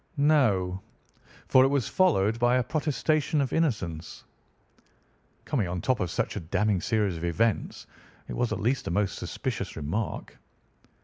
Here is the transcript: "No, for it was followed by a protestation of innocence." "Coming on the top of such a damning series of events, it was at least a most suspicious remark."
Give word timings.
"No, 0.17 0.81
for 1.47 1.63
it 1.63 1.67
was 1.67 1.87
followed 1.87 2.39
by 2.39 2.55
a 2.55 2.63
protestation 2.63 3.39
of 3.39 3.53
innocence." 3.53 4.23
"Coming 5.45 5.67
on 5.67 5.77
the 5.79 5.85
top 5.85 5.99
of 5.99 6.09
such 6.09 6.35
a 6.35 6.39
damning 6.39 6.81
series 6.81 7.17
of 7.17 7.23
events, 7.23 7.85
it 8.27 8.33
was 8.33 8.51
at 8.51 8.59
least 8.59 8.87
a 8.87 8.89
most 8.89 9.19
suspicious 9.19 9.75
remark." 9.75 10.39